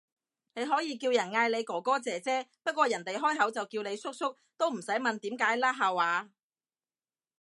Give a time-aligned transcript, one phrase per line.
[0.55, 6.31] 你可以叫人嗌你哥哥姐姐，不過人哋開口就叫你叔叔，都唔使問點解啦下話